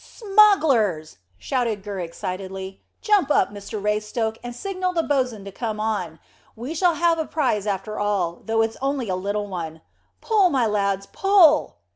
[0.03, 2.81] "Smugglers!" shouted Gurr excitedly.
[3.01, 6.17] "Jump up, Mr Raystoke, and signal the bo's'n to come on.
[6.55, 9.81] We shall have a prize after all, though it's only a little one.
[10.19, 11.77] Pull my lads, pull?"